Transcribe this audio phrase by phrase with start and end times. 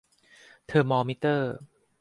[0.67, 1.55] เทอร์มอมิเตอร์